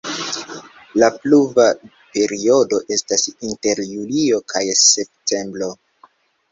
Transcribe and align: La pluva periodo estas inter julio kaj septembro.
La 1.03 1.09
pluva 1.25 1.65
periodo 2.15 2.81
estas 2.99 3.29
inter 3.51 3.83
julio 3.93 4.43
kaj 4.55 4.67
septembro. 4.83 5.75